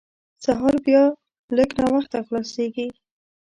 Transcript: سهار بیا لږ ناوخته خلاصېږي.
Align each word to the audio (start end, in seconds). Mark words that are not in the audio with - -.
سهار 0.43 0.75
بیا 0.85 1.03
لږ 1.55 1.69
ناوخته 1.79 2.17
خلاصېږي. 2.27 2.87